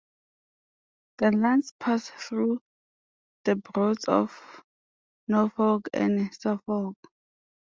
The 1.19 1.29
lines 1.31 1.73
pass 1.79 2.09
through 2.09 2.63
the 3.43 3.55
Broads 3.55 4.05
of 4.05 4.63
Norfolk 5.27 5.89
and 5.93 6.33
Suffolk. 6.33 6.97